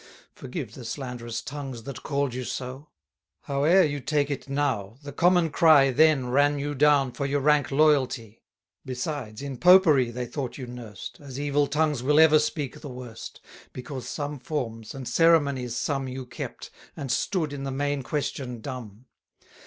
[0.33, 2.87] (Forgive the slanderous tongues that call'd you so.)
[3.41, 7.69] Howe'er you take it now, the common cry Then ran you down for your rank
[7.69, 8.41] loyalty.
[8.83, 13.41] Besides, in Popery they thought you nursed, As evil tongues will ever speak the worst,
[13.73, 19.05] Because some forms, and ceremonies some You kept, and stood in the main question dumb.